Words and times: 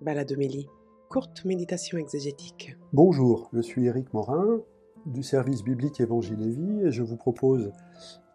Baladomélie, 0.00 0.68
courte 1.08 1.44
méditation 1.44 1.98
exégétique. 1.98 2.76
Bonjour, 2.92 3.48
je 3.52 3.60
suis 3.60 3.86
Éric 3.86 4.12
Morin 4.12 4.60
du 5.06 5.22
service 5.22 5.62
biblique 5.62 6.00
Évangile 6.00 6.42
et 6.42 6.50
Vie 6.50 6.80
et 6.86 6.90
je 6.90 7.02
vous 7.02 7.16
propose 7.16 7.72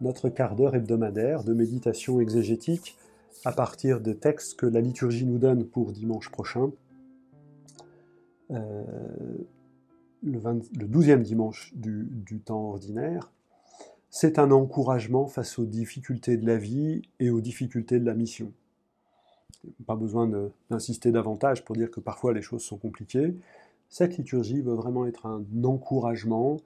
notre 0.02 0.30
quart 0.30 0.56
d'heure 0.56 0.76
hebdomadaire 0.76 1.44
de 1.44 1.54
méditation 1.54 2.22
exégétique 2.22 2.98
à 3.46 3.52
partir 3.52 4.00
de 4.00 4.14
textes 4.14 4.58
que 4.58 4.66
la 4.66 4.82
liturgie 4.82 5.26
nous 5.26 5.38
donne 5.38 5.66
pour 5.66 5.92
dimanche 5.92 6.30
prochain, 6.30 6.72
euh, 8.52 8.84
le, 10.23 10.39
12e 10.39 11.21
dimanche 11.21 11.73
du, 11.76 12.07
du 12.10 12.39
temps 12.39 12.70
ordinaire. 12.70 13.32
C'est 14.10 14.39
un 14.39 14.52
encouragement 14.52 15.28
face 15.28 15.60
aux 15.60 15.66
difficultés 15.66 16.38
de 16.38 16.48
la 16.48 16.57
vie 16.57 17.04
et 17.20 17.30
aux 17.30 17.41
difficultés 17.41 18.00
de 18.00 18.05
la 18.05 18.16
mission 18.16 18.54
pas 19.86 19.96
besoin 19.96 20.30
d'insister 20.70 21.12
davantage 21.12 21.64
pour 21.66 21.75
dire 21.75 21.92
que 21.92 22.00
parfois 22.00 22.34
les 22.34 22.42
choses 22.42 22.62
sont 22.62 22.78
compliquées. 22.78 23.36
Cette 23.89 24.18
liturgie 24.18 24.61
veut 24.61 24.74
vraiment 24.74 25.06
être 25.06 25.25
un 25.25 25.43
encouragement. 25.64 26.57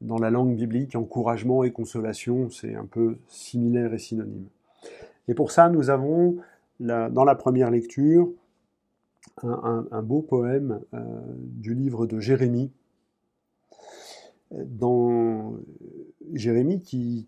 Dans 0.00 0.18
la 0.18 0.30
langue 0.30 0.54
biblique, 0.54 0.94
encouragement 0.94 1.64
et 1.64 1.72
consolation, 1.72 2.50
c'est 2.50 2.76
un 2.76 2.86
peu 2.86 3.16
similaire 3.26 3.92
et 3.94 3.98
synonyme. 3.98 4.46
Et 5.26 5.34
pour 5.34 5.50
ça, 5.50 5.68
nous 5.68 5.90
avons 5.90 6.36
dans 6.78 7.24
la 7.24 7.34
première 7.34 7.70
lecture 7.70 8.30
un, 9.42 10.02
beau 10.02 10.22
poème 10.22 10.80
euh, 10.94 11.00
du 11.38 11.74
livre 11.74 12.06
de 12.06 12.20
Jérémie, 12.20 12.70
dans 14.50 15.54
Jérémie 16.32 16.80
qui, 16.80 17.26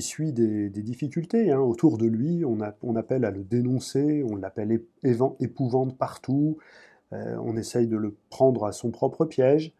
suit 0.00 0.32
des, 0.32 0.70
difficultés. 0.70 1.50
Hein. 1.50 1.60
Autour 1.60 1.98
de 1.98 2.06
lui, 2.06 2.44
on, 2.44 2.58
on, 2.82 2.96
appelle 2.96 3.24
à 3.24 3.30
le 3.30 3.44
dénoncer, 3.44 4.24
on 4.24 4.36
l'appelle 4.36 4.82
épouvante 5.02 5.98
partout, 5.98 6.58
euh, 7.12 7.36
on 7.42 7.56
essaye 7.56 7.86
de 7.86 7.96
le 7.96 8.14
prendre 8.30 8.64
à 8.64 8.72
son 8.72 8.90
propre 8.90 9.24
piège. 9.24 9.72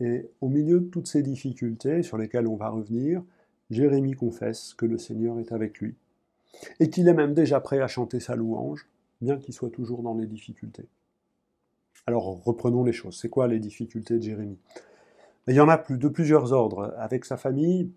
Et 0.00 0.28
au 0.40 0.48
milieu 0.48 0.80
de 0.80 0.86
toutes 0.86 1.06
ces 1.06 1.22
difficultés 1.22 2.02
sur 2.02 2.18
lesquelles 2.18 2.48
on 2.48 2.56
va 2.56 2.68
revenir, 2.68 3.22
Jérémie 3.70 4.14
confesse 4.14 4.74
que 4.74 4.86
le 4.86 4.98
Seigneur 4.98 5.38
est 5.38 5.52
avec 5.52 5.78
lui. 5.78 5.94
Et 6.80 6.90
qu'il 6.90 7.08
est 7.08 7.14
même 7.14 7.34
déjà 7.34 7.60
prêt 7.60 7.80
à 7.80 7.88
chanter 7.88 8.20
sa 8.20 8.36
louange, 8.36 8.88
bien 9.20 9.38
qu'il 9.38 9.54
soit 9.54 9.70
toujours 9.70 10.02
dans 10.02 10.14
les 10.14 10.26
difficultés. 10.26 10.86
Alors 12.06 12.42
reprenons 12.44 12.84
les 12.84 12.92
choses. 12.92 13.18
C'est 13.20 13.30
quoi 13.30 13.48
les 13.48 13.60
difficultés 13.60 14.18
de 14.18 14.22
Jérémie 14.22 14.58
il 15.46 15.54
y 15.54 15.60
en 15.60 15.68
a 15.68 15.78
plus, 15.78 15.98
de 15.98 16.08
plusieurs 16.08 16.52
ordres. 16.52 16.94
Avec 16.98 17.24
sa 17.24 17.36
famille, 17.36 17.90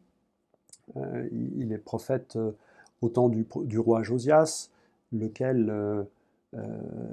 euh, 0.95 1.27
il 1.31 1.71
est 1.71 1.77
prophète 1.77 2.35
euh, 2.35 2.51
au 3.01 3.09
temps 3.09 3.29
du, 3.29 3.79
roi 3.79 4.03
Josias, 4.03 4.69
lequel 5.11 5.69
euh, 5.69 6.03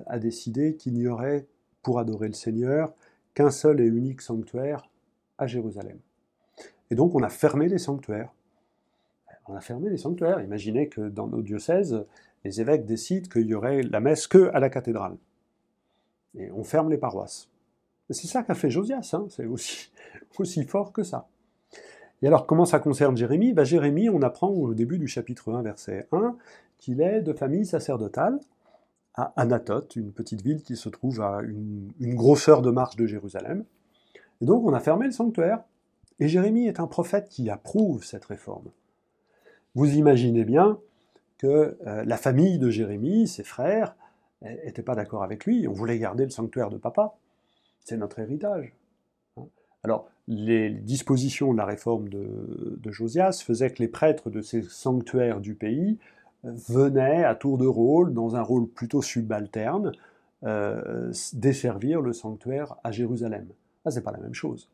a 0.07 0.19
décidé 0.19 0.77
qu'il 0.77 0.95
n'y 0.95 1.07
aurait, 1.07 1.47
pour 1.83 1.99
adorer 1.99 2.29
le 2.29 2.35
Seigneur, 2.35 2.95
qu'un 3.35 3.51
seul 3.51 3.81
et 3.81 3.87
unique 3.87 4.23
sanctuaire 4.23 4.89
à 5.39 5.47
Jérusalem. 5.47 5.99
Et 6.91 6.95
donc 6.95 7.15
on 7.15 7.23
a 7.23 7.29
fermé 7.29 7.69
les 7.69 7.79
sanctuaires. 7.79 8.33
On 9.47 9.55
a 9.55 9.61
fermé 9.61 9.91
les 9.91 9.99
sanctuaires. 9.99 10.41
Imaginez 10.41 10.89
que 10.89 11.09
dans 11.09 11.27
nos 11.27 11.43
diocèses, 11.43 12.05
les 12.45 12.61
évêques 12.61 12.87
décident 12.87 13.29
qu'il 13.29 13.47
y 13.47 13.55
aurait 13.55 13.83
la 13.83 14.01
messe 14.01 14.27
que 14.27 14.51
à 14.55 14.61
la 14.61 14.71
cathédrale. 14.71 15.17
Et 16.37 16.51
on 16.51 16.65
ferme 16.65 16.91
les 16.91 16.99
paroisses. 16.99 17.51
C'est 18.11 18.27
ça 18.27 18.43
qu'a 18.43 18.55
fait 18.55 18.71
Josias, 18.71 19.11
hein. 19.15 19.27
c'est 19.31 19.47
aussi, 20.39 20.65
fort 20.65 20.93
que 20.93 21.03
ça. 21.03 21.29
Et 22.23 22.27
alors, 22.27 22.47
comment 22.47 22.65
ça 22.65 22.79
concerne 22.79 23.17
Jérémie? 23.17 23.53
Ben, 23.53 23.65
Jérémie, 23.65 24.09
on 24.09 24.23
apprend 24.23 24.49
au 24.49 24.75
début 24.75 24.99
du 24.99 25.09
chapitre 25.09 25.53
1, 25.53 25.63
verset 25.63 26.07
1, 26.13 26.37
qu'il 26.79 27.01
est 27.01 27.21
de 27.23 27.33
famille 27.33 27.67
sacerdotale 27.67 28.39
à 29.15 29.33
Anatote, 29.37 29.97
une 29.97 30.13
petite 30.13 30.43
ville 30.43 30.63
qui 30.63 30.77
se 30.77 30.89
trouve 30.89 31.21
à 31.21 31.41
une, 31.43 31.93
grosseur 32.15 32.63
de 32.63 32.71
marche 32.71 32.97
de 32.97 33.07
Jérusalem. 33.07 33.65
Et 34.41 34.47
donc, 34.47 34.65
on 34.65 34.73
a 34.73 34.81
fermé 34.81 35.07
le 35.07 35.13
sanctuaire. 35.13 35.63
Et 36.21 36.29
Jérémie 36.29 36.67
est 36.67 36.81
un 36.81 36.87
prophète 36.87 37.29
qui 37.29 37.49
approuve 37.51 38.05
cette 38.05 38.25
réforme. 38.25 38.71
Vous 39.75 39.95
imaginez 39.95 40.45
bien 40.45 40.79
que 41.39 41.77
euh, 41.87 42.05
la 42.05 42.17
famille 42.17 42.59
de 42.59 42.71
Jérémie, 42.71 43.27
ses 43.29 43.45
frères, 43.45 43.97
n'étaient 44.43 44.83
pas 44.83 44.95
d'accord 44.95 45.23
avec 45.23 45.47
lui. 45.47 45.67
On 45.69 45.73
voulait 45.73 45.99
garder 45.99 46.25
le 46.25 46.31
sanctuaire 46.31 46.71
de 46.71 46.77
papa. 46.77 47.15
C'est 47.85 47.97
notre 47.97 48.19
héritage. 48.19 48.75
Hein. 49.37 49.47
Alors, 49.83 50.09
les 50.27 50.71
dispositions 50.71 51.53
de 51.53 51.59
la 51.59 51.67
réforme 51.67 52.09
de, 52.09 52.79
Josias 52.87 53.43
faisaient 53.45 53.71
que 53.71 53.83
les 53.83 53.89
prêtres 53.89 54.31
de 54.31 54.41
ces 54.41 54.63
sanctuaires 54.63 55.41
du 55.41 55.55
pays 55.55 55.99
euh, 56.45 56.53
venaient 56.69 57.25
à 57.25 57.35
tour 57.35 57.59
de 57.59 57.67
rôle, 57.67 58.15
dans 58.15 58.37
un 58.37 58.43
rôle 58.43 58.67
plutôt 58.67 59.03
subalterne, 59.03 59.93
euh, 60.45 61.13
desservir 61.35 62.01
le 62.01 62.13
sanctuaire 62.13 62.77
à 62.85 62.91
Jérusalem. 62.91 63.47
Là, 63.85 63.91
c'est 63.91 64.03
pas 64.03 64.13
la 64.13 64.19
même 64.19 64.35
chose. 64.35 64.69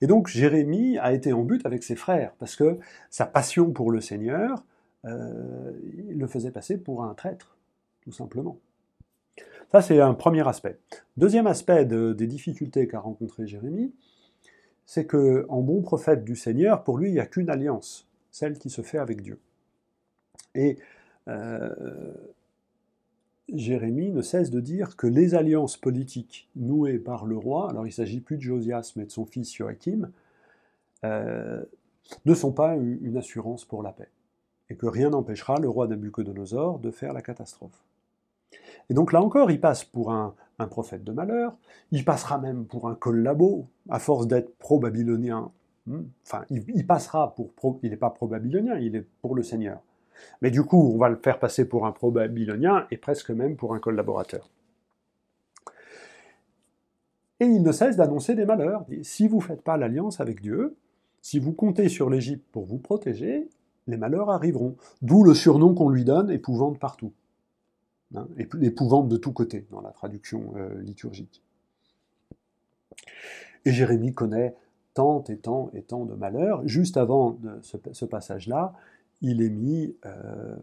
Et 0.00 0.06
donc 0.08 0.26
Jérémie 0.26 0.98
a 0.98 1.12
été 1.12 1.32
en 1.32 1.44
but 1.44 1.64
avec 1.64 1.84
ses 1.84 1.94
frères, 1.94 2.32
parce 2.38 2.56
que 2.56 2.78
sa 3.10 3.26
passion 3.26 3.70
pour 3.70 3.92
le 3.92 4.00
Seigneur 4.00 4.64
euh, 5.04 5.72
le 6.10 6.26
faisait 6.26 6.50
passer 6.50 6.76
pour 6.76 7.04
un 7.04 7.14
traître, 7.14 7.56
tout 8.02 8.12
simplement. 8.12 8.58
Ça, 9.72 9.80
c'est 9.80 10.00
un 10.00 10.12
premier 10.12 10.46
aspect. 10.46 10.78
Deuxième 11.16 11.46
aspect 11.46 11.86
des 11.86 12.26
difficultés 12.26 12.86
qu'a 12.86 13.00
rencontré 13.00 13.46
Jérémie, 13.46 13.94
c'est 14.84 15.06
que, 15.06 15.46
en 15.48 15.62
bon 15.62 15.80
prophète 15.80 16.24
du 16.24 16.36
Seigneur, 16.36 16.84
pour 16.84 16.98
lui, 16.98 17.08
il 17.08 17.14
n'y 17.14 17.20
a 17.20 17.26
qu'une 17.26 17.48
alliance, 17.48 18.06
celle 18.30 18.58
qui 18.58 18.68
se 18.68 18.82
fait 18.82 18.98
avec 18.98 19.22
Dieu. 19.22 19.40
Et 20.54 20.76
euh, 21.28 22.12
Jérémie 23.50 24.10
ne 24.10 24.20
cesse 24.20 24.50
de 24.50 24.60
dire 24.60 24.94
que 24.94 25.06
les 25.06 25.34
alliances 25.34 25.78
politiques 25.78 26.50
nouées 26.54 26.98
par 26.98 27.24
le 27.24 27.38
roi, 27.38 27.70
alors 27.70 27.86
il 27.86 27.90
ne 27.90 27.94
s'agit 27.94 28.20
plus 28.20 28.36
de 28.36 28.42
Josias, 28.42 28.92
mais 28.96 29.06
de 29.06 29.10
son 29.10 29.24
fils 29.24 29.54
Joachim, 29.54 30.10
euh, 31.04 31.64
ne 32.26 32.34
sont 32.34 32.52
pas 32.52 32.76
une 32.76 33.16
assurance 33.16 33.64
pour 33.64 33.82
la 33.82 33.92
paix, 33.92 34.10
et 34.68 34.76
que 34.76 34.84
rien 34.84 35.08
n'empêchera 35.08 35.58
le 35.58 35.70
roi 35.70 35.86
Nabucodonosor 35.88 36.78
de 36.78 36.90
faire 36.90 37.14
la 37.14 37.22
catastrophe. 37.22 37.82
Et 38.90 38.94
donc 38.94 39.12
là 39.12 39.22
encore, 39.22 39.50
il 39.50 39.60
passe 39.60 39.84
pour 39.84 40.12
un, 40.12 40.34
prophète 40.70 41.02
de 41.02 41.10
malheur, 41.10 41.56
il 41.90 42.04
passera 42.04 42.38
même 42.38 42.66
pour 42.66 42.88
un 42.88 42.94
collabo, 42.94 43.66
à 43.90 43.98
force 43.98 44.28
d'être 44.28 44.56
pro-babylonien. 44.58 45.50
Hmm, 45.88 46.02
enfin, 46.24 46.44
il, 46.50 46.86
passera 46.86 47.34
pour 47.34 47.52
pro, 47.52 47.80
il 47.82 47.90
n'est 47.90 47.96
pas 47.96 48.10
pro-babylonien, 48.10 48.78
il 48.78 48.94
est 48.94 49.04
pour 49.22 49.34
le 49.34 49.42
Seigneur. 49.42 49.80
Mais 50.40 50.52
du 50.52 50.62
coup, 50.62 50.92
on 50.94 50.98
va 50.98 51.08
le 51.08 51.16
faire 51.16 51.40
passer 51.40 51.68
pour 51.68 51.84
un 51.84 51.90
pro-babylonien 51.90 52.86
et 52.92 52.96
presque 52.96 53.30
même 53.30 53.56
pour 53.56 53.74
un 53.74 53.80
collaborateur. 53.80 54.50
Et 57.40 57.46
il 57.46 57.64
ne 57.64 57.72
cesse 57.72 57.96
d'annoncer 57.96 58.36
des 58.36 58.44
malheurs. 58.44 58.84
Si 59.02 59.26
vous 59.26 59.38
ne 59.38 59.42
faites 59.42 59.62
pas 59.62 59.76
l'alliance 59.76 60.20
avec 60.20 60.40
Dieu, 60.40 60.76
si 61.22 61.40
vous 61.40 61.52
comptez 61.52 61.88
sur 61.88 62.08
l'Égypte 62.08 62.46
pour 62.52 62.66
vous 62.66 62.78
protéger, 62.78 63.48
les 63.88 63.96
malheurs 63.96 64.30
arriveront. 64.30 64.76
D'où 65.00 65.24
le 65.24 65.34
surnom 65.34 65.74
qu'on 65.74 65.88
lui 65.88 66.04
donne, 66.04 66.30
épouvante 66.30 66.78
partout 66.78 67.12
hein, 68.14 68.26
épouvante 68.60 69.08
de 69.08 69.16
tous 69.16 69.32
côtés 69.32 69.66
dans 69.70 69.80
la 69.80 69.90
traduction 69.90 70.54
euh, 70.56 70.80
liturgique. 70.80 71.42
Et 73.64 73.72
Jérémie 73.72 74.12
connaît 74.12 74.54
tant 74.94 75.24
et 75.24 75.36
tant 75.36 75.70
et 75.74 75.82
tant 75.82 76.04
de 76.04 76.14
malheurs. 76.14 76.66
Juste 76.66 76.96
avant 76.96 77.38
ce, 77.62 78.04
passage-là, 78.04 78.74
il 79.20 79.40
est 79.40 79.50
mis 79.50 79.94
euh, 80.04 80.56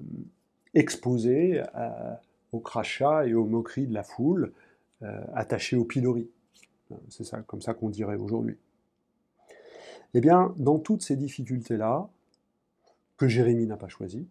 exposé 0.73 1.63
au 2.51 2.59
crachat 2.59 3.25
et 3.25 3.33
aux 3.33 3.45
moqueries 3.45 3.87
de 3.87 3.93
la 3.93 4.03
foule, 4.03 4.51
euh, 5.01 5.21
attaché 5.33 5.75
au 5.75 5.85
pilori. 5.85 6.29
C'est 7.09 7.23
ça, 7.23 7.41
comme 7.41 7.61
ça 7.61 7.73
qu'on 7.73 7.89
dirait 7.89 8.15
aujourd'hui. 8.15 8.57
Eh 10.13 10.21
bien, 10.21 10.53
dans 10.57 10.79
toutes 10.79 11.03
ces 11.03 11.15
difficultés-là, 11.15 12.09
que 13.17 13.27
Jérémie 13.27 13.67
n'a 13.67 13.77
pas 13.77 13.89
choisies, 13.89 14.27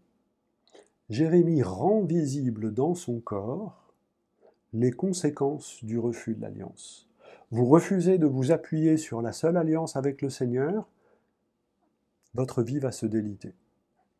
Jérémie 1.10 1.62
rend 1.62 2.02
visible 2.02 2.72
dans 2.72 2.94
son 2.94 3.20
corps 3.20 3.94
les 4.74 4.90
conséquences 4.90 5.82
du 5.82 5.98
refus 5.98 6.34
de 6.34 6.42
l'alliance. 6.42 7.08
Vous 7.50 7.66
refusez 7.66 8.18
de 8.18 8.26
vous 8.26 8.52
appuyer 8.52 8.98
sur 8.98 9.22
la 9.22 9.32
seule 9.32 9.56
alliance 9.56 9.96
avec 9.96 10.20
le 10.20 10.28
Seigneur, 10.28 10.86
votre 12.34 12.62
vie 12.62 12.78
va 12.78 12.92
se 12.92 13.06
déliter. 13.06 13.54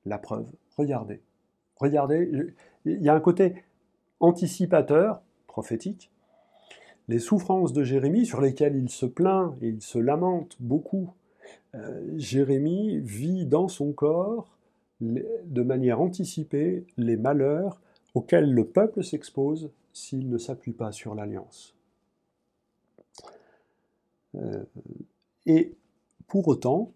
La 0.07 0.17
preuve, 0.17 0.51
regardez. 0.79 1.21
Regardez, 1.77 2.55
il 2.87 3.03
y 3.03 3.11
a 3.11 3.15
un 3.15 3.21
côté 3.21 3.65
anticipateur, 4.19 5.21
prophétique. 5.47 6.11
Les 7.09 7.19
souffrances 7.19 7.75
de 7.75 7.85
Jérémie, 7.85 8.25
sur 8.25 8.41
lesquelles 8.41 8.77
il 8.77 8.89
se 8.89 9.07
plaint 9.07 9.55
et 9.61 9.69
il 9.69 9.83
se 9.83 9.99
lamente 9.99 10.57
beaucoup, 10.59 11.13
euh, 11.75 12.15
Jérémie 12.17 12.99
vit 13.01 13.45
dans 13.45 13.69
son 13.69 13.93
corps 13.93 14.58
de 15.01 15.63
manière 15.63 16.01
anticipée 16.01 16.85
les 16.97 17.17
malheurs 17.17 17.81
auxquels 18.15 18.53
le 18.53 18.67
peuple 18.67 19.05
s'expose 19.05 19.71
s'il 19.93 20.29
ne 20.29 20.39
s'appuie 20.39 20.73
pas 20.73 20.93
sur 20.93 21.15
l'alliance. 21.15 21.75
Euh, 24.35 24.65
et 25.47 25.75
pour 26.27 26.49
autant, 26.49 26.93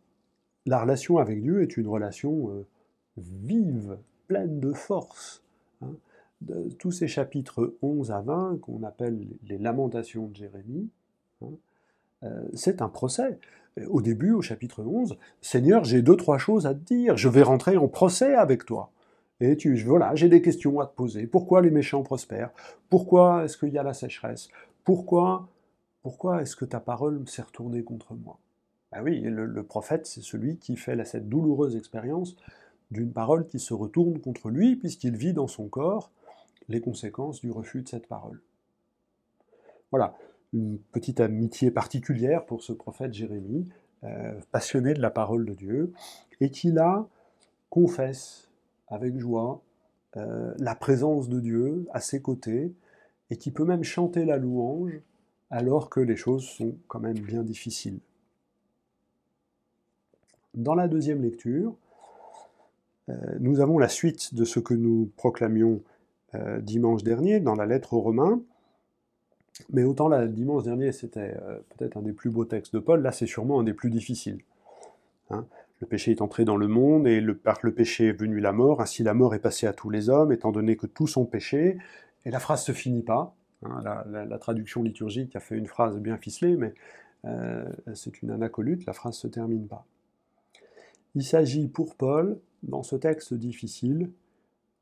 la 0.66 0.81
relation 0.81 1.19
avec 1.19 1.43
Dieu 1.43 1.62
est 1.62 1.76
une 1.76 1.88
relation 1.88 2.50
euh, 2.50 2.66
vive, 3.16 3.99
pleine 4.26 4.60
de 4.60 4.72
force. 4.72 5.43
Hein. 5.82 5.94
tous 6.78 6.93
ces 6.93 7.08
chapitres 7.08 7.75
11 7.82 8.12
à 8.12 8.20
20, 8.20 8.60
qu'on 8.60 8.82
appelle 8.84 9.26
les 9.49 9.58
lamentations 9.58 10.28
de 10.28 10.37
Jérémie, 10.37 10.88
hein, 11.43 11.49
euh, 12.22 12.49
c'est 12.54 12.82
un 12.82 12.88
procès. 12.88 13.38
Au 13.89 14.03
début, 14.03 14.33
au 14.33 14.43
chapitre 14.43 14.83
11, 14.83 15.17
Seigneur, 15.41 15.85
j'ai 15.85 16.03
deux, 16.03 16.17
trois 16.17 16.39
choses 16.39 16.67
à 16.67 16.75
te 16.75 16.81
dire, 16.81 17.17
je 17.17 17.29
vais 17.29 17.43
rentrer 17.43 17.77
en 17.77 17.89
procès 17.89 18.35
avec 18.35 18.67
toi. 18.67 18.91
Et 19.41 19.57
tu, 19.57 19.75
voilà, 19.83 20.15
j'ai 20.15 20.29
des 20.29 20.43
questions 20.43 20.79
à 20.81 20.87
te 20.87 20.95
poser. 20.95 21.27
Pourquoi 21.27 21.63
les 21.63 21.71
méchants 21.71 22.03
prospèrent? 22.03 22.51
Pourquoi 22.91 23.45
est-ce 23.45 23.57
qu'il 23.57 23.71
y 23.71 23.79
a 23.79 23.83
la 23.83 23.95
sécheresse? 23.95 24.49
Pourquoi, 24.85 25.49
pourquoi 26.03 26.43
est-ce 26.43 26.55
que 26.55 26.65
ta 26.65 26.81
parole 26.81 27.27
s'est 27.27 27.43
retournée 27.43 27.83
contre 27.83 28.15
moi 28.15 28.39
Ben 28.93 29.03
oui, 29.03 29.21
le, 29.21 29.47
le 29.47 29.63
prophète, 29.63 30.07
c'est 30.07 30.23
celui 30.23 30.59
qui 30.59 30.77
fait 30.77 31.03
cette 31.05 31.29
douloureuse 31.29 31.75
expérience 31.75 32.37
d'une 32.91 33.13
parole 33.13 33.47
qui 33.47 33.59
se 33.59 33.73
retourne 33.73 34.21
contre 34.21 34.51
lui, 34.51 34.77
puisqu'il 34.77 35.17
vit 35.17 35.33
dans 35.33 35.49
son 35.49 35.67
corps 35.67 36.11
les 36.69 36.81
conséquences 36.81 37.41
du 37.41 37.51
refus 37.51 37.83
de 37.83 37.89
cette 37.89 38.07
parole. 38.07 38.41
Voilà, 39.91 40.15
une 40.52 40.78
petite 40.78 41.20
amitié 41.20 41.70
particulière 41.70 42.44
pour 42.44 42.62
ce 42.62 42.72
prophète 42.72 43.14
Jérémie, 43.14 43.69
euh, 44.04 44.32
passionné 44.50 44.94
de 44.94 45.00
la 45.00 45.10
parole 45.10 45.46
de 45.46 45.54
Dieu, 45.54 45.93
et 46.40 46.50
qui 46.50 46.72
là 46.72 47.06
confesse 47.70 48.50
avec 48.88 49.16
joie 49.19 49.62
euh, 50.16 50.52
la 50.58 50.75
présence 50.75 51.28
de 51.28 51.40
Dieu 51.40 51.87
à 51.93 52.00
ses 52.00 52.20
côtés, 52.20 52.75
et 53.31 53.37
qui 53.37 53.50
peut 53.50 53.64
même 53.64 53.84
chanter 53.84 54.25
la 54.25 54.37
louange 54.37 55.00
alors 55.50 55.88
que 55.88 56.00
les 56.00 56.16
choses 56.16 56.44
sont 56.44 56.76
quand 56.88 57.00
même 57.00 57.19
bien 57.19 57.43
difficiles. 57.43 58.00
Dans 60.54 60.75
la 60.75 60.88
deuxième 60.88 61.22
lecture, 61.22 61.75
euh, 63.08 63.14
nous 63.40 63.60
avons 63.60 63.78
la 63.78 63.88
suite 63.88 64.34
de 64.34 64.44
ce 64.44 64.60
que 64.60 64.75
nous 64.75 65.10
proclamions 65.16 65.82
dimanche 66.62 67.02
dernier 67.02 67.40
dans 67.40 67.54
la 67.54 67.66
lettre 67.66 67.93
aux 67.93 68.00
Romains. 68.00 68.40
Mais 69.70 69.84
autant 69.84 70.08
la 70.08 70.26
dimanche 70.26 70.64
dernier, 70.64 70.93
c'était 70.93 71.37
euh, 71.43 71.58
peut-être 71.70 71.96
un 71.96 72.02
des 72.02 72.12
plus 72.12 72.31
beaux 72.31 72.44
textes 72.44 72.75
de 72.75 72.81
Paul, 72.81 73.02
là 73.02 73.12
c'est 73.12 73.26
sûrement 73.26 73.60
un 73.60 73.64
des 73.64 73.75
plus 73.75 73.90
difficiles. 73.90 74.38
Hein. 75.31 75.46
le 75.81 75.87
péché 75.87 76.10
est 76.10 76.20
entré 76.20 76.44
dans 76.44 76.56
le 76.56 76.69
monde, 76.69 77.06
et 77.06 77.20
le, 77.20 77.37
par 77.37 77.58
le 77.62 77.72
péché 77.72 78.08
est 78.08 78.12
venu 78.12 78.40
la 78.40 78.52
mort, 78.52 78.81
ainsi 78.81 79.02
la 79.02 79.14
mort 79.14 79.34
est 79.34 79.38
passée 79.38 79.66
à 79.66 79.72
tous 79.72 79.90
les 79.90 80.10
hommes, 80.10 80.32
étant 80.32 80.52
donné 80.52 80.76
que 80.76 80.87
tous 80.87 81.16
ont 81.16 81.25
péché. 81.25 81.78
Et 82.25 82.31
la 82.31 82.38
phrase 82.38 82.62
se 82.62 82.72
finit 82.72 83.02
pas. 83.02 83.34
Hein. 83.64 83.81
la, 84.06 84.38
traduction 84.38 84.82
liturgique 84.82 85.34
a 85.37 85.40
fait 85.40 85.56
une 85.56 85.66
phrase 85.66 85.99
bien 85.99 86.16
ficelée, 86.16 86.56
mais 86.56 86.75
c'est 87.94 88.22
une 88.22 88.31
anacolute, 88.31 88.84
la 88.87 88.93
phrase 88.93 89.16
se 89.16 89.28
termine 89.28 89.66
pas. 89.66 89.87
Il 91.14 91.25
s'agit 91.25 91.69
pour 91.69 91.94
Paul 91.94 92.38
dans 92.62 92.82
ce 92.82 92.96
texte 92.96 93.34
difficile 93.34 94.10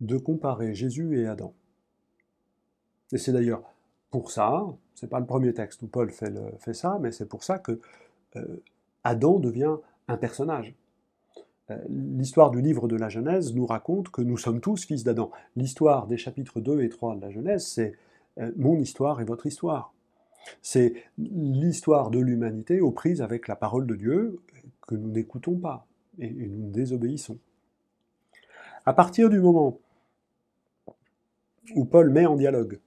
de 0.00 0.16
comparer 0.16 0.74
Jésus 0.74 1.18
et 1.18 1.26
Adam. 1.26 1.54
Et 3.12 3.18
c'est 3.18 3.32
d'ailleurs 3.32 3.62
pour 4.10 4.30
ça, 4.30 4.66
c'est 4.94 5.08
pas 5.08 5.20
le 5.20 5.26
premier 5.26 5.54
texte 5.54 5.82
où 5.82 5.86
Paul 5.86 6.10
fait, 6.10 6.74
ça, 6.74 6.98
mais 7.00 7.12
c'est 7.12 7.28
pour 7.28 7.44
ça 7.44 7.58
que 7.58 7.80
euh, 8.36 8.62
Adam 9.04 9.38
devient 9.38 9.76
un 10.08 10.16
personnage. 10.16 10.74
Euh, 11.70 11.78
l'histoire 11.88 12.50
du 12.50 12.60
livre 12.60 12.88
de 12.88 12.96
la 12.96 13.08
Genèse 13.08 13.54
nous 13.54 13.66
raconte 13.66 14.10
que 14.10 14.22
nous 14.22 14.36
sommes 14.36 14.60
tous 14.60 14.84
fils 14.84 15.04
d'Adam. 15.04 15.30
L'histoire 15.56 16.06
des 16.06 16.16
chapitres 16.16 16.60
2 16.60 16.82
et 16.82 16.88
3 16.88 17.16
de 17.16 17.20
la 17.20 17.30
Genèse, 17.30 17.66
c'est 17.66 17.94
euh, 18.38 18.50
mon 18.56 18.78
histoire 18.78 19.20
et 19.20 19.24
votre 19.24 19.46
histoire. 19.46 19.94
C'est 20.62 20.94
l'histoire 21.18 22.10
de 22.10 22.18
l'humanité 22.18 22.80
aux 22.80 22.90
prises 22.90 23.22
avec 23.22 23.46
la 23.46 23.56
parole 23.56 23.86
de 23.86 23.94
Dieu 23.94 24.40
que 24.86 24.94
nous 24.94 25.10
n'écoutons 25.10 25.56
pas 25.56 25.86
et 26.18 26.30
nous 26.30 26.70
désobéissons. 26.70 27.38
À 28.86 28.92
partir 28.92 29.28
du 29.28 29.38
moment 29.38 29.78
où 31.74 31.84
Paul 31.84 32.10
met 32.10 32.26
en 32.26 32.36
dialogue 32.36 32.80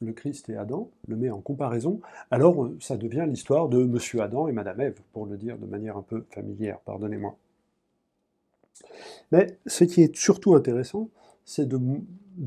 le 0.00 0.12
Christ 0.12 0.48
et 0.48 0.56
Adam, 0.56 0.90
le 1.06 1.16
met 1.16 1.30
en 1.30 1.40
comparaison, 1.40 2.00
alors 2.30 2.64
euh, 2.64 2.76
ça 2.80 2.96
devient 2.96 3.26
l'histoire 3.28 3.68
de 3.68 3.82
Monsieur 3.82 4.20
Adam 4.22 4.48
et 4.48 4.52
Madame 4.52 4.80
Ève, 4.80 5.00
pour 5.12 5.26
le 5.26 5.36
dire 5.36 5.58
de 5.58 5.66
manière 5.66 5.96
un 5.96 6.02
peu 6.02 6.24
familière, 6.30 6.78
pardonnez-moi. 6.80 7.36
Mais 9.32 9.58
ce 9.66 9.84
qui 9.84 10.02
est 10.02 10.14
surtout 10.14 10.54
intéressant, 10.54 11.10
c'est 11.44 11.66
de, 11.66 11.78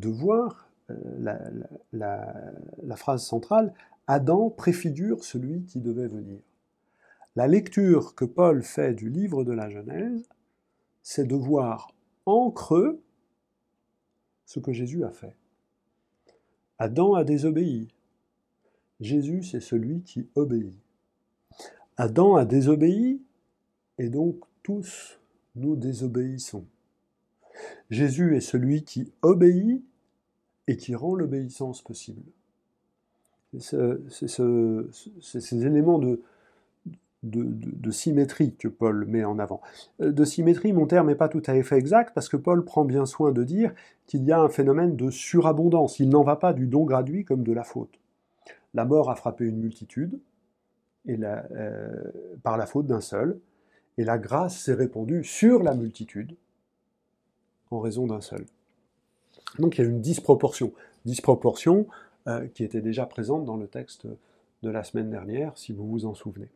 voir 0.09 0.69
euh, 0.89 1.63
la 1.91 2.95
phrase 2.95 3.25
centrale, 3.25 3.73
Adam 4.07 4.49
préfigure 4.49 5.23
celui 5.23 5.63
qui 5.63 5.79
devait 5.79 6.07
venir. 6.07 6.39
La 7.35 7.47
lecture 7.47 8.13
que 8.15 8.25
Paul 8.25 8.63
fait 8.63 8.93
du 8.93 9.09
livre 9.09 9.43
de 9.43 9.53
la 9.53 9.69
Genèse, 9.69 10.27
c'est 11.01 11.25
de 11.25 11.35
voir 11.35 11.93
en 12.25 12.51
creux 12.51 13.01
ce 14.45 14.59
que 14.59 14.73
Jésus 14.73 15.03
a 15.05 15.11
fait. 15.11 15.35
Adam 16.81 17.13
a 17.13 17.23
désobéi. 17.23 17.89
Jésus, 19.01 19.43
c'est 19.43 19.59
celui 19.59 20.01
qui 20.01 20.27
obéit. 20.33 20.73
Adam 21.95 22.37
a 22.37 22.43
désobéi, 22.43 23.21
et 23.99 24.09
donc 24.09 24.39
tous 24.63 25.19
nous 25.55 25.75
désobéissons. 25.75 26.65
Jésus 27.91 28.35
est 28.35 28.41
celui 28.41 28.83
qui 28.83 29.11
obéit 29.21 29.83
et 30.65 30.75
qui 30.75 30.95
rend 30.95 31.13
l'obéissance 31.13 31.83
possible. 31.83 32.23
C'est 33.59 34.27
ces 35.21 35.63
éléments 35.63 35.99
de, 35.99 36.19
de, 37.31 37.91
symétrie 37.91 38.55
que 38.55 38.67
Paul 38.67 39.05
met 39.05 39.23
en 39.23 39.39
avant. 39.39 39.61
Euh, 40.01 40.11
de 40.11 40.25
symétrie, 40.25 40.73
mon 40.73 40.85
terme 40.85 41.07
n'est 41.07 41.15
pas 41.15 41.29
tout 41.29 41.41
à 41.45 41.61
fait 41.63 41.77
exact 41.77 42.13
parce 42.13 42.29
que 42.29 42.37
Paul 42.37 42.63
prend 42.63 42.85
bien 42.85 43.05
soin 43.05 43.31
de 43.31 43.43
dire 43.43 43.73
qu'il 44.07 44.23
y 44.23 44.31
a 44.31 44.39
un 44.39 44.49
phénomène 44.49 44.95
de 44.95 45.09
surabondance. 45.09 45.99
Il 45.99 46.09
n'en 46.09 46.23
va 46.23 46.35
pas 46.35 46.53
du 46.53 46.67
don 46.67 46.83
gratuit 46.83 47.25
comme 47.25 47.43
de 47.43 47.53
la 47.53 47.63
faute. 47.63 47.99
La 48.73 48.85
mort 48.85 49.09
a 49.09 49.15
frappé 49.15 49.45
une 49.45 49.57
multitude 49.57 50.19
et 51.07 51.17
euh, 51.21 51.89
par 52.43 52.57
la 52.57 52.65
faute 52.65 52.85
d'un 52.85 53.01
seul, 53.01 53.39
et 53.97 54.03
la 54.03 54.17
grâce 54.17 54.57
s'est 54.57 54.73
répandue 54.73 55.23
sur 55.23 55.63
la 55.63 55.73
multitude 55.73 56.35
en 57.71 57.79
raison 57.79 58.05
d'un 58.05 58.21
seul. 58.21 58.45
Donc 59.59 59.77
il 59.77 59.81
y 59.81 59.83
a 59.85 59.89
une 59.89 60.01
disproportion, 60.01 60.73
disproportion 61.05 61.87
euh, 62.27 62.47
qui 62.47 62.63
était 62.63 62.81
déjà 62.81 63.05
présente 63.05 63.45
dans 63.45 63.57
le 63.57 63.67
texte 63.67 64.07
de 64.63 64.69
la 64.69 64.83
semaine 64.83 65.09
dernière, 65.09 65.57
si 65.57 65.73
vous 65.73 65.87
vous 65.87 66.05
en 66.05 66.13
souvenez. 66.13 66.49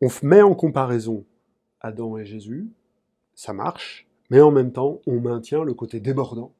On 0.00 0.08
met 0.22 0.42
en 0.42 0.54
comparaison 0.54 1.24
Adam 1.80 2.18
et 2.18 2.24
Jésus, 2.26 2.68
ça 3.34 3.52
marche, 3.52 4.06
mais 4.30 4.40
en 4.40 4.50
même 4.50 4.72
temps, 4.72 5.00
on 5.06 5.20
maintient 5.20 5.64
le 5.64 5.74
côté 5.74 6.00
débordant 6.00 6.52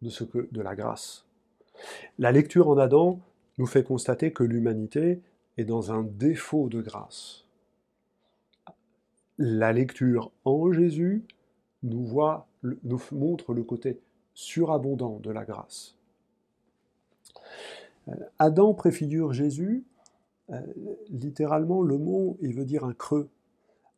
de, 0.00 0.08
ce 0.08 0.24
que, 0.24 0.48
de 0.50 0.60
la 0.60 0.74
grâce. 0.74 1.26
La 2.18 2.32
lecture 2.32 2.68
en 2.68 2.78
Adam 2.78 3.20
nous 3.58 3.66
fait 3.66 3.84
constater 3.84 4.32
que 4.32 4.44
l'humanité 4.44 5.20
est 5.58 5.64
dans 5.64 5.92
un 5.92 6.02
défaut 6.02 6.68
de 6.68 6.80
grâce. 6.80 7.44
La 9.38 9.72
lecture 9.72 10.30
en 10.44 10.72
Jésus 10.72 11.24
nous, 11.82 12.14
montre 13.12 13.54
le 13.54 13.62
côté 13.64 14.00
surabondant 14.34 15.18
de 15.18 15.30
la 15.30 15.44
grâce. 15.44 15.96
Euh, 18.08 18.14
Adam 18.38 18.74
préfigure 18.74 19.32
Jésus 19.32 19.84
littéralement, 21.08 21.82
le 21.82 21.98
mot, 21.98 22.36
il 22.40 22.54
veut 22.54 22.64
dire 22.64 22.84
un 22.84 22.92
creux. 22.92 23.28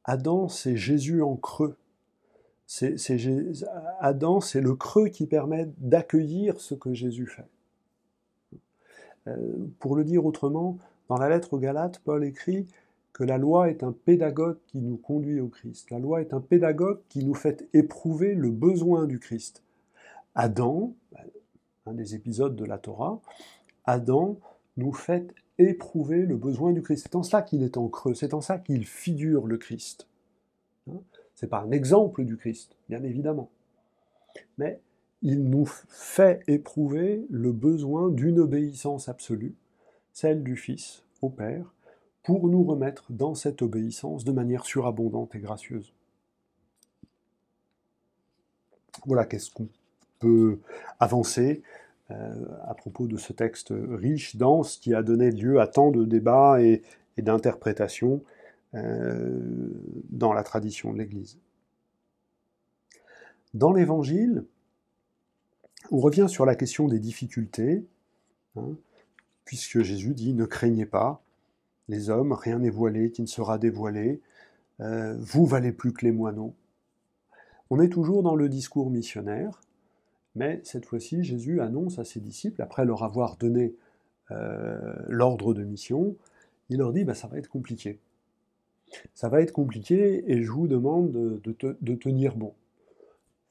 Adam, 0.04 0.48
c'est 0.48 0.76
Jésus 0.76 1.22
en 1.22 1.36
creux. 1.36 1.76
C'est, 2.66 2.96
Adam, 4.00 4.40
c'est 4.40 4.60
le 4.60 4.74
creux 4.74 5.08
qui 5.08 5.26
permet 5.26 5.68
d'accueillir 5.78 6.60
ce 6.60 6.74
que 6.74 6.94
Jésus 6.94 7.26
fait. 7.26 8.58
Euh, 9.26 9.66
pour 9.78 9.96
le 9.96 10.04
dire 10.04 10.24
autrement, 10.26 10.78
dans 11.08 11.16
la 11.16 11.28
lettre 11.28 11.54
aux 11.54 11.58
Galates, 11.58 12.00
Paul 12.04 12.24
écrit 12.24 12.66
que 13.12 13.24
la 13.24 13.38
loi 13.38 13.70
est 13.70 13.82
un 13.82 13.92
pédagogue 13.92 14.58
qui 14.66 14.78
nous 14.78 14.96
conduit 14.96 15.40
au 15.40 15.48
Christ. 15.48 15.90
La 15.90 15.98
loi 15.98 16.20
est 16.20 16.34
un 16.34 16.40
pédagogue 16.40 17.00
qui 17.08 17.24
nous 17.24 17.34
fait 17.34 17.68
éprouver 17.72 18.34
le 18.34 18.50
besoin 18.50 19.06
du 19.06 19.18
Christ. 19.18 19.62
Adam, 20.34 20.94
un 21.86 21.92
des 21.92 22.14
épisodes 22.14 22.56
de 22.56 22.64
la 22.64 22.78
Torah, 22.78 23.20
Adam 23.84 24.36
nous 24.76 24.92
fait 24.92 25.32
éprouver 25.58 26.26
le 26.26 26.36
besoin 26.36 26.72
du 26.72 26.82
Christ. 26.82 27.04
C'est 27.04 27.16
en 27.16 27.22
ça 27.22 27.42
qu'il 27.42 27.62
est 27.62 27.76
en 27.76 27.88
creux, 27.88 28.14
c'est 28.14 28.34
en 28.34 28.40
ça 28.40 28.58
qu'il 28.58 28.86
figure 28.86 29.46
le 29.46 29.56
Christ. 29.56 30.08
Hein? 30.90 31.00
C'est 31.34 31.48
pas 31.48 31.60
un 31.60 31.70
exemple 31.70 32.24
du 32.24 32.36
Christ, 32.36 32.76
bien 32.88 33.02
évidemment. 33.02 33.50
Mais 34.58 34.80
il 35.22 35.44
nous 35.44 35.66
fait 35.88 36.42
éprouver 36.46 37.26
le 37.30 37.52
besoin 37.52 38.10
d'une 38.10 38.38
obéissance 38.38 39.08
absolue, 39.08 39.54
celle 40.12 40.42
du 40.42 40.56
Fils 40.56 41.04
au 41.22 41.30
Père, 41.30 41.72
pour 42.22 42.48
nous 42.48 42.64
remettre 42.64 43.04
dans 43.10 43.34
cette 43.34 43.62
obéissance 43.62 44.24
de 44.24 44.32
manière 44.32 44.64
surabondante 44.64 45.34
et 45.34 45.40
gracieuse. 45.40 45.92
Voilà 49.06 49.26
qu'est-ce 49.26 49.50
qu'on 49.50 49.68
peut 50.18 50.58
avancer 51.00 51.62
à 52.10 52.74
propos 52.74 53.06
de 53.06 53.16
ce 53.16 53.32
texte 53.32 53.72
riche, 53.72 54.36
dense, 54.36 54.76
qui 54.76 54.94
a 54.94 55.02
donné 55.02 55.30
lieu 55.30 55.60
à 55.60 55.66
tant 55.66 55.90
de 55.90 56.04
débats 56.04 56.60
et, 56.60 56.82
d'interprétations 57.16 58.22
euh, 58.74 59.70
dans 60.10 60.32
la 60.32 60.42
tradition 60.42 60.92
de 60.92 60.98
l'Église. 60.98 61.38
Dans 63.54 63.72
l'Évangile, 63.72 64.44
On 65.90 65.98
revient 65.98 66.26
sur 66.28 66.44
la 66.44 66.56
question 66.56 66.88
des 66.88 66.98
difficultés, 66.98 67.84
hein, 68.56 68.74
puisque 69.44 69.82
Jésus 69.82 70.14
dit 70.14 70.34
ne 70.34 70.46
craignez 70.46 70.86
pas, 70.86 71.22
les 71.88 72.08
hommes, 72.10 72.32
rien 72.32 72.58
n'est 72.58 72.70
voilé 72.70 73.10
qui 73.10 73.22
ne 73.22 73.26
sera 73.26 73.58
dévoilé, 73.58 74.20
euh, 74.80 75.14
vous 75.20 75.46
valez 75.46 75.72
plus 75.72 75.92
que 75.92 76.04
les 76.04 76.12
moineaux. 76.12 76.54
On 77.70 77.80
est 77.80 77.90
toujours 77.90 78.22
dans 78.22 78.34
le 78.34 78.48
discours 78.48 78.90
missionnaire, 78.90 79.60
mais 80.34 80.60
cette 80.64 80.86
fois-ci, 80.86 81.22
Jésus 81.22 81.60
annonce 81.60 81.98
à 81.98 82.04
ses 82.04 82.20
disciples, 82.20 82.60
après 82.62 82.84
leur 82.84 83.02
avoir 83.04 83.36
donné 83.36 83.74
euh, 84.30 84.94
l'ordre 85.08 85.54
de 85.54 85.62
mission, 85.62 86.16
il 86.70 86.78
leur 86.78 86.92
dit 86.92 87.04
bah, 87.04 87.14
ça 87.14 87.28
va 87.28 87.38
être 87.38 87.48
compliqué. 87.48 87.98
Ça 89.14 89.28
va 89.28 89.40
être 89.40 89.52
compliqué 89.52 90.24
et 90.30 90.42
je 90.42 90.50
vous 90.50 90.66
demande 90.66 91.12
de 91.12 91.94
tenir 91.94 92.36
bon 92.36 92.54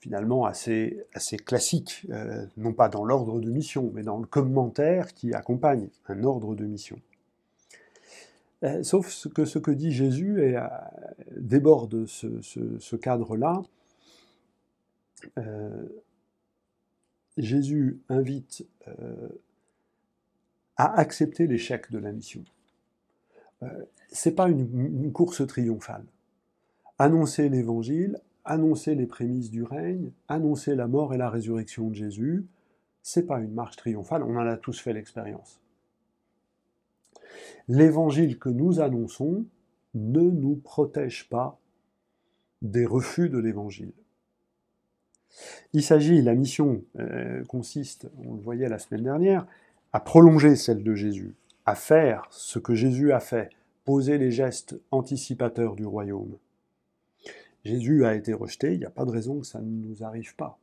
finalement 0.04 0.46
assez, 0.46 1.08
classique, 1.46 2.06
euh, 2.10 2.46
non 2.58 2.74
pas 2.74 2.90
dans 2.90 3.06
l'ordre 3.06 3.40
de 3.40 3.50
mission, 3.50 3.90
mais 3.94 4.04
dans 4.04 4.20
le 4.20 4.26
commentaire 4.26 5.14
qui 5.14 5.34
accompagne 5.34 5.88
un 6.08 6.26
ordre 6.26 6.56
de 6.56 6.66
mission. 6.66 7.00
Euh, 8.64 8.84
sauf 8.84 9.30
que 9.30 9.46
ce 9.46 9.60
que 9.60 9.72
dit 9.72 9.92
Jésus 9.92 10.44
déborde 11.38 12.06
ce, 12.06 12.96
cadre-là. 12.98 13.64
Jésus 17.38 18.02
invite 18.10 18.66
à 20.78 21.00
accepter 21.00 21.48
l'échec 21.48 21.92
de 21.92 21.98
la 21.98 22.12
mission. 22.12 22.44
Ce 24.12 24.30
n'est 24.30 24.36
pas 24.36 24.50
une 24.50 25.12
course 25.12 25.46
triomphale. 25.48 26.06
Annoncer 27.00 27.50
l'évangile, 27.50 28.20
annoncer 28.46 28.96
les 28.96 29.08
prémices 29.08 29.50
du 29.50 29.64
règne, 29.64 30.12
annoncer 30.28 30.76
la 30.76 30.88
mort 30.88 31.14
et 31.14 31.18
la 31.18 31.30
résurrection 31.30 31.90
de 31.90 31.96
Jésus, 31.96 32.46
c'est 33.02 33.26
pas 33.26 33.40
une 33.40 33.54
marche 33.54 33.76
triomphale, 33.76 34.24
on 34.24 34.36
en 34.36 34.46
a 34.46 34.58
tous 34.58 34.80
fait 34.80 34.94
l'expérience. 34.94 35.60
L'évangile 37.68 38.38
que 38.38 38.50
nous 38.50 38.80
annonçons 38.80 39.46
ne 39.94 40.22
nous 40.22 40.56
protège 40.56 41.30
pas 41.30 41.60
des 42.62 42.86
refus 42.86 43.30
de 43.30 43.38
l'évangile. 43.38 43.94
Il 45.74 45.84
s'agit, 45.84 46.22
la 46.22 46.36
mission 46.36 46.84
euh, 47.00 47.44
consiste, 47.46 48.10
on 48.26 48.36
le 48.36 48.42
voyait 48.42 48.70
la 48.70 48.80
semaine 48.80 49.04
dernière, 49.04 49.48
à 49.92 50.00
prolonger 50.00 50.56
celle 50.56 50.84
de 50.84 50.96
Jésus, 50.96 51.36
à 51.66 51.76
faire 51.76 52.28
ce 52.30 52.60
que 52.60 52.76
Jésus 52.76 53.12
a 53.12 53.20
fait, 53.20 53.50
poser 53.86 54.18
les 54.18 54.32
gestes 54.32 54.80
anticipateurs 54.92 55.76
du 55.76 55.86
royaume. 55.86 56.38
Jésus 57.66 58.06
a 58.06 58.16
été 58.16 58.34
rejeté, 58.34 58.74
il 58.74 58.80
n'y 58.80 58.86
a 58.86 58.90
pas 58.90 59.06
de 59.06 59.12
raison 59.12 59.40
que 59.40 59.46
ça 59.46 59.62
ne 59.62 59.88
nous 59.88 60.04
arrive 60.04 60.36
pas. 60.36 60.60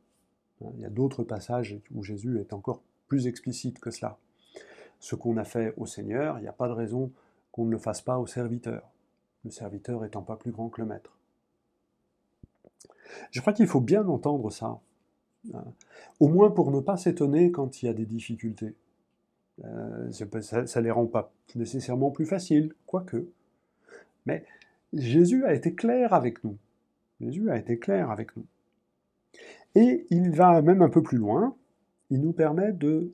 Hein, 0.63 0.71
il 0.75 0.81
y 0.81 0.85
a 0.87 0.91
d'autres 0.91 1.25
passages 1.25 1.79
où 1.95 2.03
Jésus 2.03 2.39
est 2.39 2.53
encore 2.53 2.83
plus 3.09 3.27
explicite 3.27 3.81
que 3.81 3.91
cela. 3.91 4.19
Ce 4.99 5.15
qu'on 5.15 5.37
a 5.39 5.45
fait 5.45 5.73
au 5.77 5.87
Seigneur, 5.87 6.39
il 6.39 6.43
n'y 6.43 6.49
a 6.49 6.53
pas 6.53 6.69
de 6.69 6.75
raison 6.75 7.11
qu'on 7.53 7.65
ne 7.65 7.71
le 7.71 7.79
fasse 7.79 8.03
pas 8.03 8.19
au 8.19 8.27
serviteur, 8.27 8.91
le 9.45 9.51
serviteur 9.51 10.05
étant 10.05 10.23
pas 10.23 10.37
plus 10.37 10.53
grand 10.53 10.69
que 10.69 10.81
le 10.81 10.87
maître. 10.87 11.20
Je 13.31 13.41
crois 13.41 13.53
qu'il 13.53 13.67
faut 13.67 13.81
bien 13.81 14.07
entendre 14.07 14.51
ça, 14.51 14.81
hein, 15.55 15.65
au 16.19 16.29
moins 16.29 16.51
pour 16.51 16.71
ne 16.71 16.81
pas 16.81 16.97
s'étonner 16.97 17.51
quand 17.51 17.83
il 17.83 17.87
y 17.87 17.89
a 17.89 17.95
des 17.95 18.07
difficultés. 18.07 18.75
Euh, 19.65 20.11
ça 20.11 20.81
ne 20.81 20.85
les 20.85 20.91
rend 20.91 21.07
pas 21.07 21.33
nécessairement 21.55 22.11
plus 22.11 22.27
faciles, 22.27 22.73
quoique. 22.87 23.29
Mais 24.27 24.45
Jésus 24.93 25.45
a 25.45 25.55
été 25.55 25.75
clair 25.75 26.15
avec 26.15 26.43
nous. 26.45 26.57
Jésus 27.21 27.51
a 27.51 27.59
été 27.59 27.79
clair 27.79 28.11
avec 28.11 28.37
nous. 28.37 28.47
Et 29.75 30.07
il 30.11 30.31
va 30.31 30.63
même 30.63 30.83
un 30.83 30.89
peu 30.89 31.03
plus 31.03 31.19
loin, 31.19 31.55
il 32.11 32.21
nous 32.21 32.33
permet 32.33 32.73
de 32.73 33.13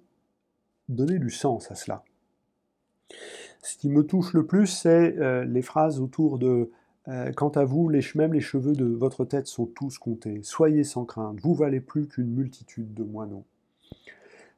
donner 0.89 1.19
du 1.19 1.31
sens 1.31 1.71
à 1.71 1.75
cela. 1.75 2.03
Ce 3.63 3.77
qui 3.77 3.89
me 3.89 4.07
touche 4.07 4.33
le 4.33 4.47
plus, 4.47 4.67
c'est 4.67 5.19
euh, 5.19 5.45
les 5.45 5.63
phrases 5.63 6.01
autour 6.01 6.39
de 6.39 6.71
euh, 7.09 7.33
Quant 7.33 7.51
à 7.51 7.65
vous, 7.65 7.89
les, 7.89 8.01
même 8.15 8.33
les 8.33 8.41
cheveux 8.41 8.75
de 8.75 8.85
votre 8.85 9.25
tête 9.25 9.47
sont 9.47 9.67
tous 9.67 9.99
comptés. 9.99 10.41
Soyez 10.43 10.85
sans 10.85 11.05
crainte, 11.05 11.39
vous 11.41 11.55
valez 11.55 11.81
plus 11.81 12.07
qu'une 12.07 12.31
multitude 12.31 12.95
de 12.95 13.05
moineaux. 13.05 13.45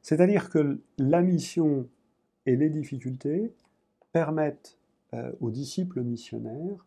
C'est-à-dire 0.01 0.49
que 0.49 0.79
la 0.97 1.21
mission 1.21 1.87
et 2.45 2.55
les 2.55 2.69
difficultés 2.69 3.53
permettent 4.11 4.77
euh, 5.13 5.31
aux 5.41 5.51
disciples 5.51 6.01
missionnaires 6.01 6.85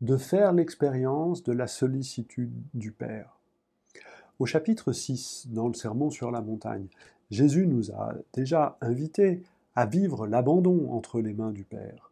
de 0.00 0.16
faire 0.16 0.52
l'expérience 0.52 1.44
de 1.44 1.52
la 1.52 1.66
sollicitude 1.66 2.52
du 2.72 2.90
Père. 2.90 3.38
Au 4.40 4.46
chapitre 4.46 4.92
6, 4.92 5.48
dans 5.50 5.68
le 5.68 5.74
Sermon 5.74 6.10
sur 6.10 6.32
la 6.32 6.40
montagne, 6.40 6.86
Jésus 7.30 7.66
nous 7.66 7.92
a 7.92 8.14
déjà 8.32 8.76
invités 8.80 9.42
à 9.76 9.86
vivre 9.86 10.26
l'abandon 10.26 10.92
entre 10.92 11.20
les 11.20 11.32
mains 11.32 11.52
du 11.52 11.64
Père. 11.64 12.10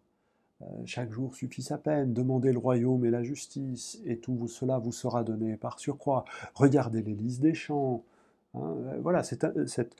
Euh, 0.63 0.83
chaque 0.85 1.11
jour 1.11 1.35
suffit 1.35 1.63
sa 1.63 1.79
peine, 1.79 2.13
demandez 2.13 2.53
le 2.53 2.59
royaume 2.59 3.05
et 3.05 3.11
la 3.11 3.23
justice, 3.23 4.01
et 4.05 4.19
tout 4.19 4.49
cela 4.49 4.79
vous 4.79 4.93
sera 4.93 5.25
donné 5.25 5.57
par 5.57 5.79
surcroît. 5.79 6.25
Regardez 6.55 7.03
lys 7.03 7.41
des 7.41 7.55
champs. 7.55 8.05
Hein, 8.55 8.61
euh, 8.61 9.01
voilà, 9.01 9.23
cette, 9.23 9.69
cette 9.69 9.97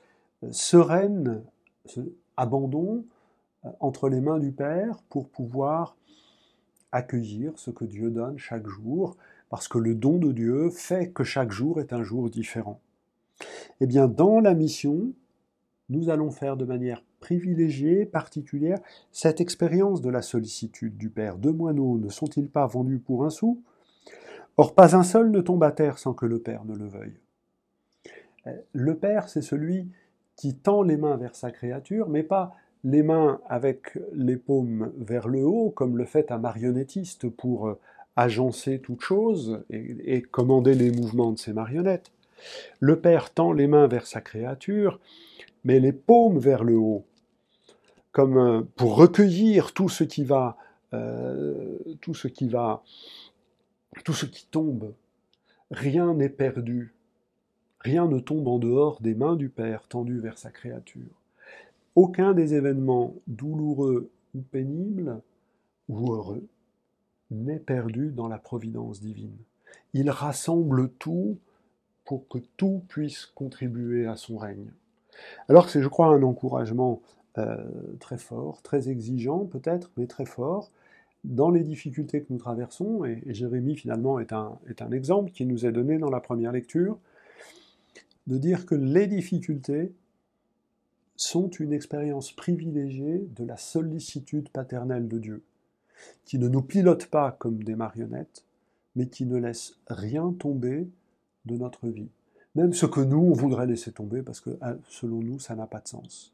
sereine 0.51 1.43
ce 1.85 2.01
abandon 2.37 3.05
euh, 3.65 3.69
entre 3.79 4.09
les 4.09 4.21
mains 4.21 4.39
du 4.39 4.51
Père 4.51 5.01
pour 5.09 5.27
pouvoir 5.29 5.95
accueillir 6.91 7.57
ce 7.57 7.71
que 7.71 7.85
Dieu 7.85 8.11
donne 8.11 8.37
chaque 8.37 8.67
jour, 8.67 9.17
parce 9.49 9.67
que 9.67 9.77
le 9.77 9.95
don 9.95 10.17
de 10.17 10.31
Dieu 10.31 10.69
fait 10.69 11.09
que 11.09 11.23
chaque 11.23 11.51
jour 11.51 11.79
est 11.79 11.93
un 11.93 12.03
jour 12.03 12.29
différent. 12.29 12.79
Eh 13.81 13.87
bien, 13.87 14.07
dans 14.07 14.39
la 14.39 14.53
mission, 14.53 15.11
nous 15.89 16.09
allons 16.09 16.31
faire 16.31 16.55
de 16.55 16.65
manière 16.65 17.03
privilégiée, 17.23 18.05
particulière, 18.05 18.79
cette 19.13 19.39
expérience 19.39 20.01
de 20.01 20.09
la 20.09 20.21
sollicitude 20.21 20.97
du 20.97 21.09
Père. 21.09 21.37
Deux 21.37 21.53
moineaux 21.53 21.97
ne 21.97 22.09
sont-ils 22.09 22.49
pas 22.49 22.67
vendus 22.67 22.99
pour 22.99 23.23
un 23.23 23.29
sou? 23.29 23.63
Or, 24.57 24.75
pas 24.75 24.97
un 24.97 25.03
seul 25.03 25.31
ne 25.31 25.39
tombe 25.39 25.63
à 25.63 25.71
terre 25.71 25.99
sans 25.99 26.13
que 26.13 26.25
le 26.25 26.39
Père 26.39 26.65
ne 26.65 26.75
le 26.75 26.85
veuille. 26.85 27.17
Le 28.73 28.95
Père, 28.97 29.29
c'est 29.29 29.41
celui 29.41 29.87
qui 30.35 30.53
tend 30.53 30.83
les 30.83 30.97
mains 30.97 31.15
vers 31.15 31.33
sa 31.33 31.49
créature, 31.49 32.09
mais 32.09 32.23
pas 32.23 32.57
les 32.83 33.03
mains 33.03 33.39
avec 33.47 33.97
les 34.11 34.35
paumes 34.35 34.91
vers 34.97 35.29
le 35.29 35.45
haut, 35.45 35.69
comme 35.69 35.97
le 35.97 36.03
fait 36.03 36.29
un 36.29 36.39
marionnettiste 36.39 37.29
pour 37.29 37.69
euh, 37.69 37.79
agencer 38.17 38.79
toute 38.79 38.99
chose 38.99 39.63
et, 39.69 40.21
commander 40.23 40.73
les 40.73 40.91
mouvements 40.91 41.31
de 41.31 41.39
ses 41.39 41.53
marionnettes. 41.53 42.11
Le 42.81 42.99
Père 42.99 43.33
tend 43.33 43.53
les 43.53 43.67
mains 43.67 43.87
vers 43.87 44.07
sa 44.07 44.19
créature, 44.19 44.99
mais 45.63 45.79
les 45.79 45.93
paumes 45.93 46.37
vers 46.37 46.65
le 46.65 46.75
haut, 46.75 47.05
comme 48.13 48.37
euh, 48.37 48.61
pour 48.77 48.95
recueillir 48.95 49.73
tout 49.73 49.89
ce 49.89 50.05
qui 50.05 50.23
va, 50.23 50.55
euh, 50.93 51.77
tout 51.99 52.13
ce 52.13 52.29
qui 52.29 52.47
va, 52.47 52.83
tout 54.05 54.13
ce 54.13 54.25
qui 54.25 54.47
tombe. 54.47 54.93
Rien 55.71 56.13
n'est 56.13 56.29
perdu. 56.29 56.93
Rien 57.81 58.07
ne 58.07 58.19
tombe 58.19 58.47
en 58.47 58.59
dehors 58.59 59.01
des 59.01 59.15
mains 59.15 59.35
du 59.35 59.49
Père 59.49 59.87
tendues 59.89 60.19
vers 60.19 60.37
sa 60.37 60.51
créature. 60.51 61.21
Aucun 61.95 62.33
des 62.33 62.53
événements 62.53 63.15
douloureux 63.27 64.09
ou 64.33 64.41
pénibles 64.41 65.21
ou 65.89 66.13
heureux 66.13 66.47
n'est 67.29 67.59
perdu 67.59 68.11
dans 68.11 68.27
la 68.27 68.37
providence 68.37 69.01
divine. 69.01 69.37
Il 69.93 70.09
rassemble 70.09 70.89
tout 70.93 71.37
pour 72.05 72.27
que 72.27 72.37
tout 72.57 72.83
puisse 72.87 73.25
contribuer 73.25 74.05
à 74.05 74.15
son 74.15 74.37
règne. 74.37 74.71
Alors 75.49 75.69
c'est, 75.69 75.81
je 75.81 75.87
crois, 75.87 76.07
un 76.07 76.23
encouragement 76.23 77.01
très 77.99 78.17
fort, 78.17 78.61
très 78.61 78.89
exigeant 78.89 79.45
peut-être, 79.45 79.91
mais 79.97 80.07
très 80.07 80.25
fort, 80.25 80.71
dans 81.23 81.49
les 81.49 81.63
difficultés 81.63 82.21
que 82.21 82.31
nous 82.31 82.39
traversons, 82.39 83.05
et, 83.05 83.21
Jérémie 83.27 83.75
finalement 83.75 84.19
est 84.19 84.33
un, 84.33 84.59
est 84.69 84.81
un 84.81 84.91
exemple 84.91 85.31
qui 85.31 85.45
nous 85.45 85.65
est 85.65 85.71
donné 85.71 85.97
dans 85.97 86.09
la 86.09 86.19
première 86.19 86.51
lecture, 86.51 86.97
de 88.27 88.37
dire 88.37 88.65
que 88.65 88.75
les 88.75 89.07
difficultés 89.07 89.93
sont 91.15 91.49
une 91.49 91.73
expérience 91.73 92.31
privilégiée 92.31 93.27
de 93.35 93.45
la 93.45 93.57
sollicitude 93.57 94.49
paternelle 94.49 95.07
de 95.07 95.19
Dieu, 95.19 95.43
qui 96.25 96.39
ne 96.39 96.47
nous 96.47 96.61
pilote 96.61 97.05
pas 97.05 97.31
comme 97.31 97.63
des 97.63 97.75
marionnettes, 97.75 98.43
mais 98.95 99.07
qui 99.07 99.25
ne 99.25 99.37
laisse 99.37 99.77
rien 99.87 100.33
tomber 100.37 100.87
de 101.45 101.57
notre 101.57 101.87
vie. 101.87 102.09
Même 102.55 102.73
ce 102.73 102.85
que 102.85 103.01
nous, 103.01 103.17
on 103.17 103.33
voudrait 103.33 103.65
laisser 103.67 103.91
tomber, 103.91 104.21
parce 104.21 104.39
que 104.39 104.57
ah, 104.61 104.75
selon 104.89 105.21
nous, 105.21 105.39
ça 105.39 105.55
n'a 105.55 105.67
pas 105.67 105.79
de 105.79 105.87
sens. 105.87 106.33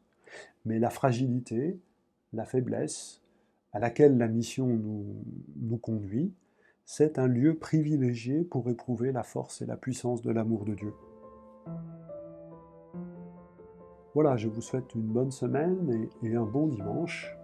Mais 0.65 0.79
la 0.79 0.89
fragilité, 0.89 1.79
la 2.33 2.45
faiblesse, 2.45 3.21
à 3.71 3.79
laquelle 3.79 4.17
la 4.17 4.27
mission 4.27 4.67
nous, 4.67 5.23
nous 5.57 5.77
conduit, 5.77 6.33
c'est 6.85 7.19
un 7.19 7.27
lieu 7.27 7.55
privilégié 7.55 8.43
pour 8.43 8.69
éprouver 8.69 9.11
la 9.11 9.23
force 9.23 9.61
et 9.61 9.65
la 9.65 9.77
puissance 9.77 10.21
de 10.21 10.31
l'amour 10.31 10.65
de 10.65 10.73
Dieu. 10.73 10.93
Voilà, 14.15 14.37
je 14.37 14.47
vous 14.47 14.61
souhaite 14.61 14.95
une 14.95 15.03
bonne 15.03 15.31
semaine 15.31 16.09
et, 16.23 16.27
et 16.29 16.35
un 16.35 16.45
bon 16.45 16.67
dimanche. 16.67 17.35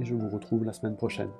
Et 0.00 0.04
je 0.04 0.14
vous 0.14 0.28
retrouve 0.28 0.64
la 0.64 0.72
semaine 0.72 0.96
prochaine. 0.96 1.30